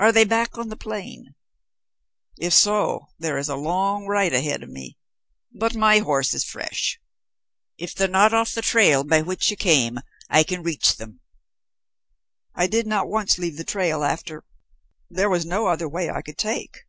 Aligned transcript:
Are 0.00 0.10
they 0.10 0.24
back 0.24 0.58
on 0.58 0.68
the 0.68 0.76
plain? 0.76 1.36
If 2.38 2.52
so, 2.54 3.10
there 3.20 3.38
is 3.38 3.48
a 3.48 3.54
long 3.54 4.04
ride 4.08 4.32
ahead 4.32 4.64
of 4.64 4.68
me, 4.68 4.96
but 5.52 5.76
my 5.76 5.98
horse 6.00 6.34
is 6.34 6.42
fresh. 6.42 6.98
If 7.78 7.94
they 7.94 8.06
are 8.06 8.08
not 8.08 8.34
off 8.34 8.52
the 8.52 8.62
trail 8.62 9.04
by 9.04 9.22
which 9.22 9.52
you 9.52 9.56
came, 9.56 10.00
I 10.28 10.42
can 10.42 10.64
reach 10.64 10.96
them." 10.96 11.20
"I 12.56 12.66
did 12.66 12.88
not 12.88 13.08
once 13.08 13.38
leave 13.38 13.56
the 13.56 13.62
trail 13.62 14.02
after 14.02 14.42
there 15.08 15.30
was 15.30 15.46
no 15.46 15.68
other 15.68 15.88
way 15.88 16.10
I 16.10 16.20
could 16.22 16.36
take." 16.36 16.80